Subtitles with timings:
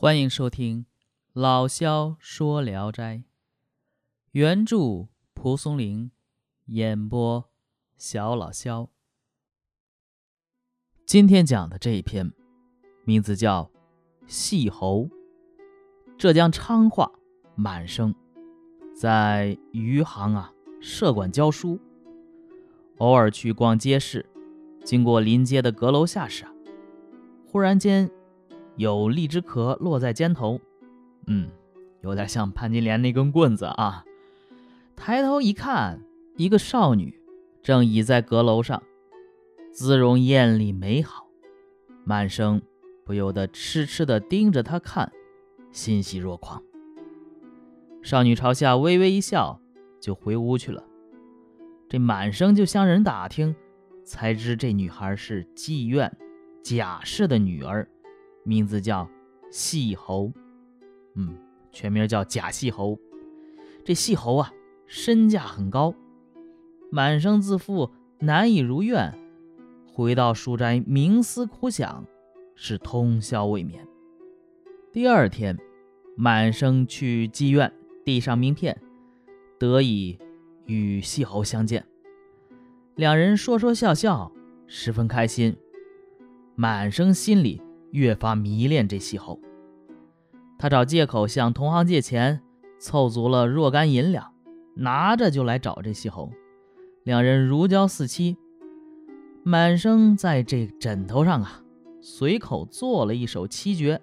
[0.00, 0.82] 欢迎收听
[1.32, 3.16] 《老萧说聊斋》，
[4.30, 6.12] 原著蒲松龄，
[6.66, 7.50] 演播
[7.96, 8.90] 小老萧。
[11.04, 12.30] 今天讲的这一篇，
[13.02, 13.64] 名字叫
[14.28, 15.00] 《戏猴》。
[16.16, 17.10] 浙江昌化
[17.56, 18.14] 满生
[18.94, 21.80] 在余杭啊设馆教书，
[22.98, 24.24] 偶尔去逛街市，
[24.84, 26.52] 经过临街的阁楼下时啊，
[27.50, 28.08] 忽然间。
[28.78, 30.60] 有荔枝壳落在肩头，
[31.26, 31.50] 嗯，
[32.00, 34.04] 有点像潘金莲那根棍子啊。
[34.94, 36.00] 抬头一看，
[36.36, 37.20] 一个少女
[37.60, 38.80] 正倚在阁楼上，
[39.72, 41.26] 姿容艳丽美好，
[42.04, 42.62] 满生
[43.04, 45.10] 不由得痴痴地盯着她看，
[45.72, 46.62] 欣喜若狂。
[48.00, 49.60] 少女朝下微微一笑，
[50.00, 50.84] 就回屋去了。
[51.88, 53.56] 这满生就向人打听，
[54.04, 56.16] 才知这女孩是妓院
[56.62, 57.88] 贾氏的女儿。
[58.48, 59.06] 名字叫
[59.50, 60.32] 细猴，
[61.16, 61.36] 嗯，
[61.70, 62.98] 全名叫贾细猴。
[63.84, 64.50] 这细猴啊，
[64.86, 65.94] 身价很高，
[66.90, 69.12] 满生自负，难以如愿。
[69.92, 72.06] 回到书斋，冥思苦想，
[72.54, 73.86] 是通宵未眠。
[74.92, 75.58] 第二天，
[76.16, 77.70] 满生去妓院
[78.02, 78.80] 递上名片，
[79.58, 80.18] 得以
[80.64, 81.84] 与细猴相见。
[82.94, 84.32] 两人说说笑笑，
[84.66, 85.54] 十分开心。
[86.54, 87.60] 满生心里。
[87.90, 89.40] 越发迷恋这细猴，
[90.58, 92.40] 他找借口向同行借钱，
[92.78, 94.32] 凑足了若干银两，
[94.74, 96.30] 拿着就来找这西侯。
[97.04, 98.36] 两人如胶似漆。
[99.44, 101.62] 满生在这枕头上啊，
[102.02, 103.98] 随口做了一首七绝，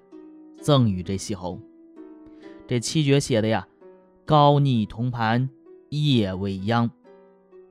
[0.59, 1.59] 赠与这西侯。
[2.65, 3.67] 这七绝写的呀，
[4.25, 5.47] 高腻铜盘
[5.89, 6.89] 夜未央，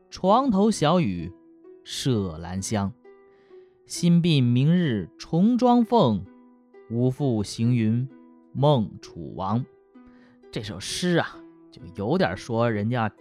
[0.09, 1.33] 床头小雨
[1.85, 2.93] 麝兰香。
[3.87, 6.25] 新鬓明日重妆凤，
[6.91, 8.09] 无复行云
[8.53, 9.63] 梦楚王。
[10.51, 11.39] 这首诗啊，
[11.71, 13.13] 就有点说人家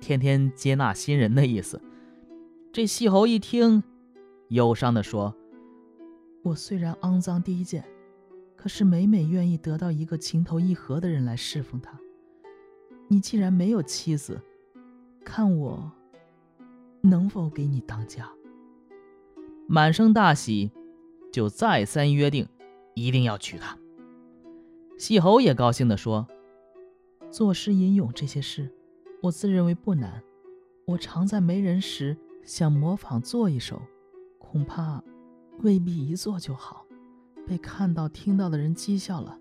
[0.00, 1.80] 天天接纳新人的意思。
[2.72, 3.84] 这细侯一听，
[4.48, 5.32] 忧伤地说
[6.42, 7.84] ：“我虽然肮脏低贱，
[8.56, 11.96] 可是每每愿意得到一个情投意合的人来侍奉他。
[13.06, 14.42] 你既然没有妻子，
[15.24, 15.92] 看我
[17.02, 18.28] 能否给你当家？”
[19.70, 20.72] 满生大喜，
[21.30, 22.48] 就再三约定，
[22.94, 23.76] 一定要娶她。
[24.96, 26.26] 细侯也高兴地说
[27.30, 28.72] ：“作诗吟咏这些事，
[29.22, 30.22] 我自认为不难。
[30.86, 33.82] 我常在没人时想模仿做一首，
[34.38, 35.04] 恐怕
[35.58, 36.86] 未必一做就好，
[37.46, 39.38] 被看到听到的人讥笑了。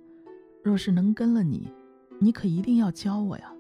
[0.62, 1.72] 若是能跟了你，
[2.20, 3.54] 你可一定要教我呀。”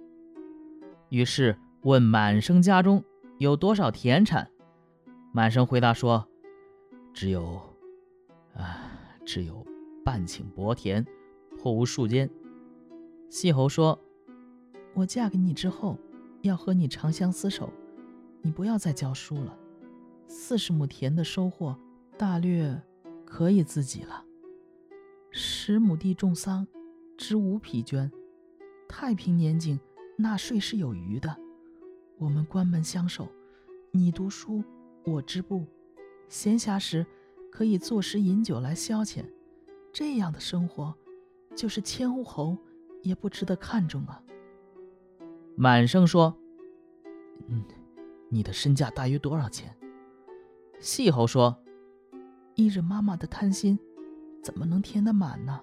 [1.07, 3.01] 于是问满生家中
[3.37, 4.51] 有多少田产，
[5.31, 6.27] 满生回答说。
[7.19, 7.59] 只有，
[8.53, 8.91] 啊，
[9.25, 9.65] 只有
[10.05, 11.03] 半顷薄田，
[11.57, 12.29] 颇无数间。
[13.27, 13.99] 细猴说
[14.93, 15.97] ：“我嫁给你之后，
[16.43, 17.73] 要和你长相厮守，
[18.43, 19.57] 你不要再教书了。
[20.27, 21.75] 四十亩田的收获，
[22.19, 22.79] 大略
[23.25, 24.23] 可以自己了。
[25.31, 26.67] 十亩地种桑，
[27.17, 28.11] 织五匹绢，
[28.87, 29.79] 太平年景，
[30.17, 31.35] 纳税是有余的。
[32.19, 33.27] 我们关门相守，
[33.89, 34.63] 你读书，
[35.03, 35.65] 我织布。”
[36.29, 37.05] 闲暇时，
[37.49, 39.23] 可以作诗饮酒来消遣，
[39.93, 40.93] 这样的生活，
[41.55, 42.57] 就是千户侯
[43.01, 44.21] 也不值得看重啊。
[45.55, 46.37] 满生说
[47.47, 47.63] ：“嗯，
[48.29, 49.73] 你的身价大约多少钱？”
[50.79, 51.57] 细侯说
[52.55, 53.79] ：“依着妈妈的贪心，
[54.43, 55.61] 怎么能填得满呢？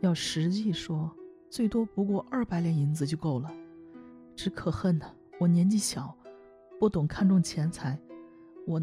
[0.00, 1.10] 要实际说，
[1.48, 3.48] 最多不过二百两银子就够了。
[4.34, 5.06] 只可恨呢，
[5.38, 6.14] 我年纪小，
[6.78, 7.96] 不懂看重钱财，
[8.66, 8.82] 我……”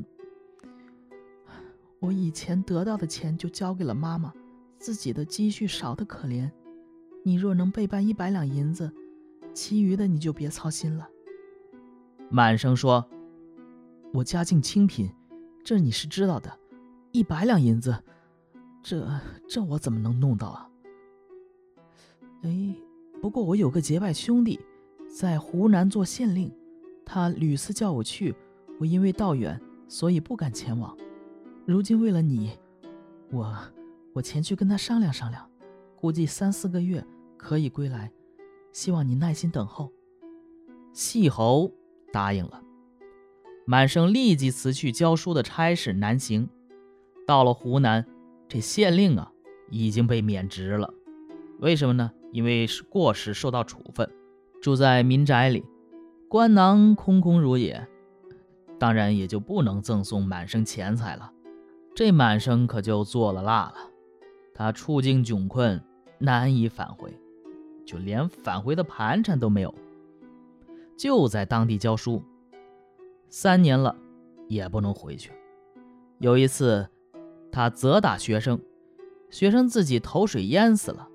[2.05, 4.31] 我以前得到的钱就交给了妈妈，
[4.77, 6.47] 自己的积蓄少得可怜。
[7.23, 8.91] 你若能备办一百两银子，
[9.55, 11.09] 其余的你就别操心了。
[12.29, 13.03] 满生说
[14.13, 15.09] ：“我家境清贫，
[15.63, 16.55] 这你是知道的。
[17.11, 17.97] 一百两银子，
[18.83, 19.07] 这
[19.49, 20.69] 这我怎么能弄到啊？
[22.43, 22.75] 哎，
[23.19, 24.59] 不过我有个结拜兄弟，
[25.07, 26.53] 在湖南做县令，
[27.03, 28.35] 他屡次叫我去，
[28.79, 30.95] 我因为道远，所以不敢前往。”
[31.67, 32.51] 如今为了你，
[33.31, 33.57] 我
[34.13, 35.49] 我前去跟他商量商量，
[35.95, 37.03] 估计三四个月
[37.37, 38.11] 可以归来，
[38.71, 39.91] 希望你耐心等候。
[40.93, 41.71] 细侯
[42.13, 42.61] 答应了，
[43.65, 46.47] 满生立即辞去教书的差事南行。
[47.25, 48.05] 到了湖南，
[48.47, 49.31] 这县令啊
[49.71, 50.93] 已经被免职了，
[51.59, 52.11] 为什么呢？
[52.31, 54.07] 因为是过失受到处分，
[54.61, 55.65] 住在民宅里，
[56.29, 57.87] 官囊空空如也，
[58.77, 61.31] 当然也就不能赠送满生钱财了。
[61.95, 63.75] 这满生可就做了蜡了，
[64.53, 65.81] 他处境窘困，
[66.19, 67.09] 难以返回，
[67.85, 69.73] 就连返回的盘缠都没有，
[70.97, 72.21] 就在当地教书。
[73.29, 73.95] 三年了，
[74.49, 75.31] 也不能回去。
[76.19, 76.85] 有一次，
[77.49, 78.59] 他责打学生，
[79.29, 81.07] 学生自己投水淹死了。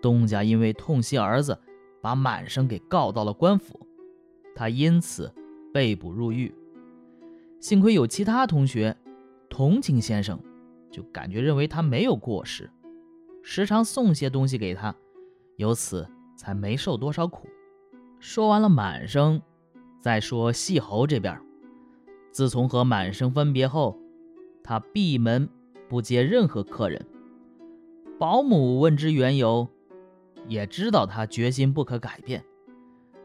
[0.00, 1.56] 东家因为痛惜儿子，
[2.00, 3.86] 把满生给告到了官府，
[4.52, 5.32] 他因此
[5.72, 6.52] 被捕入狱。
[7.60, 8.96] 幸亏有其他同学
[9.52, 10.40] 同情先生，
[10.90, 12.70] 就感觉认为他没有过失，
[13.42, 14.94] 时常送些东西给他，
[15.56, 17.46] 由此才没受多少苦。
[18.18, 19.42] 说完了满生，
[20.00, 21.38] 再说细侯这边，
[22.30, 24.00] 自从和满生分别后，
[24.64, 25.46] 他闭门
[25.86, 27.06] 不接任何客人。
[28.18, 29.68] 保姆问之缘由。
[30.48, 32.44] 也知道他决心不可改变，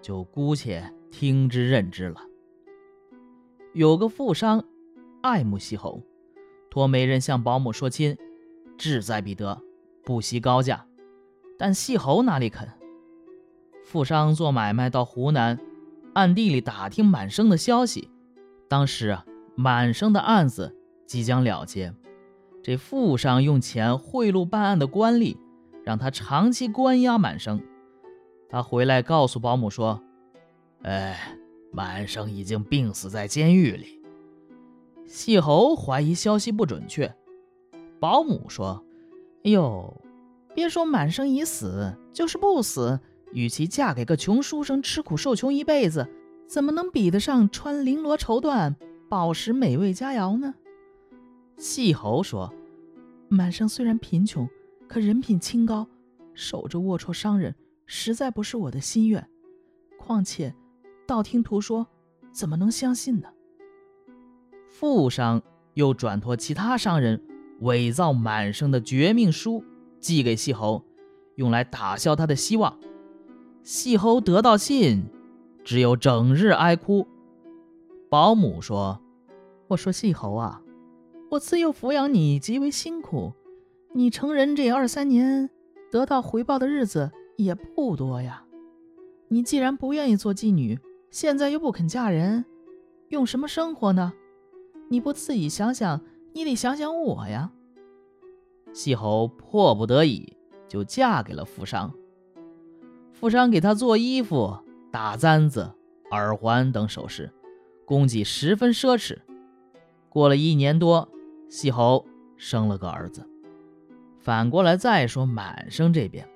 [0.03, 2.21] 就姑且听之任之了。
[3.73, 4.63] 有个富商
[5.23, 6.03] 爱慕细侯，
[6.77, 8.15] 托媒人向保姆说亲，
[8.77, 9.63] 志在必得，
[10.05, 10.85] 不惜高价。
[11.57, 12.69] 但细侯哪里肯？
[13.83, 15.57] 富商做买卖到湖南，
[16.13, 18.11] 暗地里打听满生的消息。
[18.69, 19.25] 当时啊，
[19.55, 20.77] 满生的案子
[21.07, 21.91] 即将了结，
[22.61, 25.35] 这富商用钱贿赂办案的官吏。
[25.83, 27.59] 让他长期关押满生，
[28.51, 29.99] 他回来告诉保姆说
[30.85, 31.39] ：“哎，
[31.71, 33.96] 满生已经病死在监狱里。”
[35.07, 37.15] 细侯怀疑消息不准确，
[37.99, 38.83] 保姆说
[39.43, 40.01] ：“哎呦，
[40.53, 42.99] 别说满生已死，就是不死，
[43.31, 46.07] 与其嫁给个穷书生吃苦受穷一辈子，
[46.45, 48.75] 怎么能比得上穿绫罗绸缎、
[49.09, 50.53] 饱食美味佳肴呢？”
[51.57, 52.53] 细侯说
[53.29, 54.47] ：“满生虽然贫穷。”
[54.87, 55.85] 可人品清高，
[56.33, 57.53] 守着龌龊商人，
[57.85, 59.29] 实在不是我的心愿。
[59.99, 60.55] 况且，
[61.05, 61.85] 道听途说，
[62.31, 63.27] 怎么能相信呢？
[64.79, 65.41] 富商
[65.73, 67.19] 又转托其他商人
[67.61, 69.63] 伪造满生的绝命书，
[69.99, 70.85] 寄给细侯，
[71.33, 72.77] 用来打消他的希望。
[73.63, 75.05] 细侯得到信，
[75.63, 77.07] 只有整日哀哭。
[78.07, 79.01] 保姆说
[79.69, 80.61] ：“我说细侯啊，
[81.31, 83.33] 我自幼抚养你极为辛苦。”
[83.95, 85.49] 你成人这二三年，
[85.91, 88.43] 得到回报的日子也不多呀。
[89.29, 90.77] 你既然不愿意做妓女，
[91.09, 92.45] 现在又不肯嫁人，
[93.09, 94.13] 用什么生活呢？
[94.89, 96.01] 你不自己想想，
[96.33, 97.51] 你得想想我呀。
[98.73, 100.37] 细侯迫不得已
[100.67, 101.93] 就嫁给了富商。
[103.11, 104.59] 富商给她做衣服、
[104.91, 105.73] 打簪子、
[106.11, 107.31] 耳环等首饰，
[107.85, 109.19] 供给十分奢侈。
[110.09, 111.09] 过了一年多，
[111.49, 112.05] 细侯
[112.37, 113.27] 生了个儿子。
[114.19, 116.27] 反过来再说满生这边，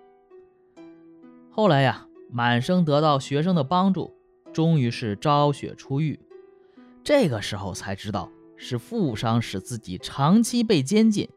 [1.50, 4.16] 后来呀，满生得到学生的帮助，
[4.54, 6.18] 终于是昭雪出狱。
[7.04, 8.32] 这个时候才知道
[8.64, 11.28] 是富商使自己长期被监禁。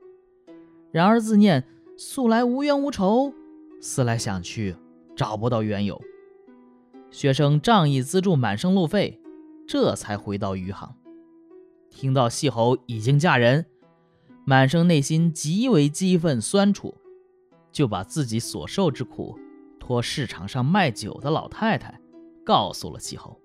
[0.92, 1.64] 然而自念
[1.96, 3.32] 素来无冤无仇，
[3.80, 4.76] 思来想去
[5.16, 5.98] 找不到缘由。
[7.10, 9.18] 学生仗义资助满生路费，
[9.66, 10.94] 这才回到余杭。
[11.88, 13.64] 听到细侯已经嫁人。
[14.44, 16.94] 满生内心极为激愤酸楚，
[17.72, 19.38] 就把自己所受之苦
[19.80, 21.98] 托市场上卖酒的老太太
[22.44, 23.40] 告诉了细侯。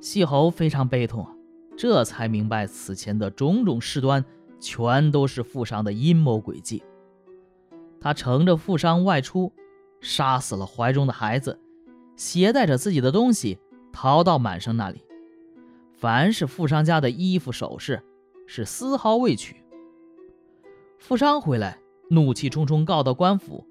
[0.00, 1.32] 细侯非常悲痛啊，
[1.78, 4.24] 这才明白此前的种种事端
[4.58, 6.82] 全都是富商的阴谋诡计。
[8.00, 9.52] 他乘着富商外出，
[10.00, 11.60] 杀死了怀中的孩子，
[12.16, 13.60] 携带着自己的东西
[13.92, 15.04] 逃到满生那里。
[15.94, 18.02] 凡是富商家的衣服首饰，
[18.48, 19.62] 是丝毫未取。
[20.98, 21.78] 富商回来，
[22.10, 23.64] 怒气冲冲告到官府，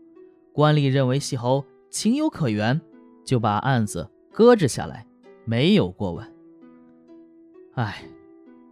[0.53, 2.79] 官吏认为细侯情有可原，
[3.25, 5.05] 就把案子搁置下来，
[5.43, 6.36] 没有过问。
[7.77, 8.03] 哎，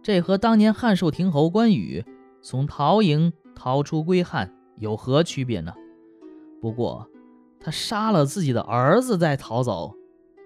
[0.02, 2.04] 这和当年汉寿亭侯关羽
[2.42, 5.72] 从陶营逃出归汉有何区别呢？
[6.60, 7.08] 不过，
[7.60, 9.94] 他杀了自己的儿子再逃走，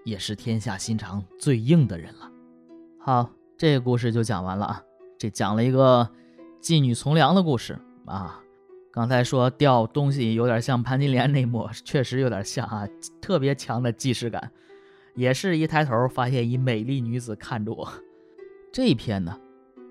[0.05, 2.31] 也是天下心肠最硬的人了。
[2.99, 4.83] 好，这个故事就讲完了啊，
[5.17, 6.07] 这讲了一个
[6.61, 7.79] 妓女从良的故事。
[8.05, 8.43] 啊，
[8.91, 12.87] 刚才说掉东西有点像潘金莲那幕，确实有点像啊，
[13.19, 14.51] 特别强的既视感。
[15.15, 17.91] 也是一抬头发现一美丽女子看着我。
[18.71, 19.37] 这一篇呢，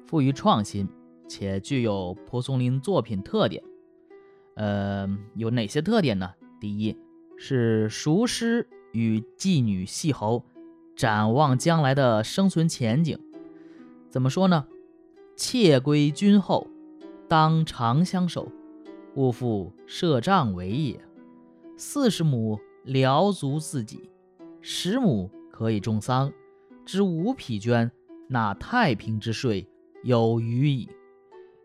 [0.06, 0.88] 富于创新
[1.28, 3.62] 且具有蒲松龄作品特点。
[4.54, 6.32] 呃，有哪些特点呢？
[6.58, 6.96] 第一
[7.36, 10.42] 是熟诗与妓女戏猴
[10.96, 13.18] 展望将来的生存前景。
[14.08, 14.66] 怎么说呢？
[15.36, 16.66] 妾归君后。
[17.28, 18.50] 当长相守，
[19.14, 21.00] 勿复设帐为也。
[21.76, 24.10] 四十亩辽足自己，
[24.60, 26.32] 十亩可以种桑，
[26.84, 27.88] 织五匹绢，
[28.32, 29.68] 那太平之税
[30.04, 30.88] 有余矣。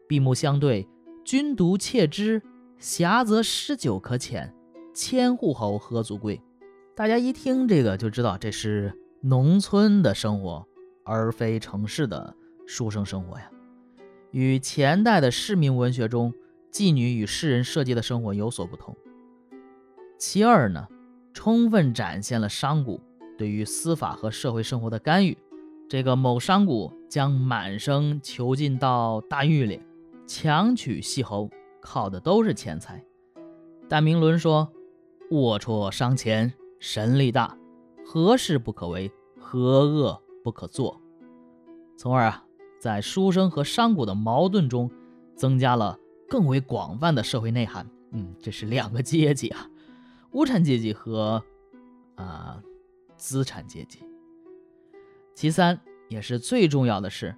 [0.07, 0.87] 闭目相对，
[1.23, 2.41] 君独窃之，
[2.79, 4.51] 狭则诗酒可遣，
[4.91, 6.41] 千户侯何足贵？
[6.95, 8.91] 大家一听这个就知道这是
[9.21, 10.65] 农村的生活，
[11.03, 13.47] 而非城市的书生生活呀。
[14.31, 16.33] 与前代的市民文学中
[16.71, 18.97] 妓女与士人设计的生活有所不同。
[20.17, 20.87] 其二呢，
[21.31, 22.99] 充分展现了商贾
[23.37, 25.37] 对于司法和社会生活的干预。
[25.87, 29.79] 这个某商贾将满生囚禁到大狱里，
[30.25, 31.49] 强娶细侯，
[31.79, 33.05] 靠的都是钱财。
[33.87, 34.67] 但明伦说
[35.29, 37.55] ：“龌龊伤钱，神力大，
[38.03, 39.11] 何事不可为？
[39.39, 40.99] 何恶不可作？”
[41.95, 42.43] 从而啊，
[42.79, 44.89] 在书生和商贾的矛盾中，
[45.35, 47.87] 增加了更为广泛的社会内涵。
[48.11, 49.69] 嗯，这是两个阶级啊，
[50.31, 51.43] 无产阶级和
[52.15, 52.59] 啊
[53.17, 53.99] 资产阶级。
[55.35, 55.77] 其三，
[56.07, 57.35] 也是最重要的是，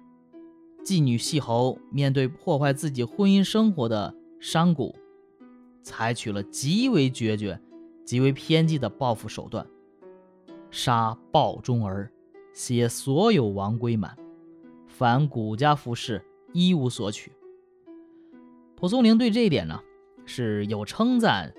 [0.84, 4.94] 妓女细侯面对破坏自己婚姻生活的商贾，
[5.82, 7.60] 采取了极为决绝、
[8.04, 9.66] 极为偏激的报复手段，
[10.70, 12.08] 杀暴中儿，
[12.52, 14.16] 携所有王归满，
[14.86, 17.32] 凡古家服饰一无所取。
[18.76, 19.82] 蒲松龄对这一点呢，
[20.24, 21.52] 是有称赞，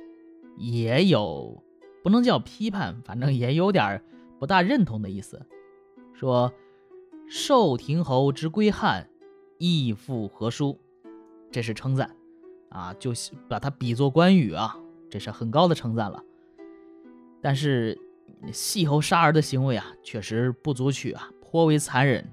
[0.55, 1.61] 也有
[2.01, 4.01] 不能叫批判，反正也有点
[4.39, 5.45] 不大认同的意思。
[6.19, 6.51] 说，
[7.29, 9.09] 寿亭侯之归汉，
[9.57, 10.77] 义复何殊？
[11.49, 12.13] 这是称赞
[12.67, 13.13] 啊，就
[13.47, 14.77] 把他比作关羽啊，
[15.09, 16.21] 这是很高的称赞了。
[17.39, 17.97] 但是
[18.51, 22.29] 细侯杀儿的行为啊，确实不足取啊，颇为残忍。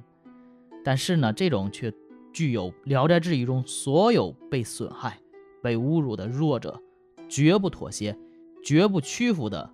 [0.82, 1.94] 但是呢，这种却
[2.32, 5.20] 具有《聊斋志异》中所有被损害、
[5.62, 6.82] 被侮辱的弱者
[7.28, 8.18] 绝不妥协、
[8.64, 9.72] 绝不屈服的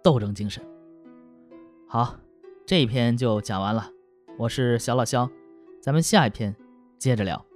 [0.00, 0.64] 斗争精神。
[1.88, 2.14] 好。
[2.68, 3.90] 这一篇就讲完了，
[4.36, 5.30] 我是小老肖，
[5.80, 6.54] 咱们下一篇
[6.98, 7.47] 接着聊。